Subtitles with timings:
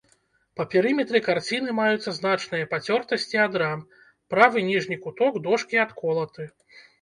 [0.59, 3.85] Па перыметры карціны маюцца значныя пацёртасці ад рам,
[4.35, 6.43] правы ніжні куток дошкі адколаты.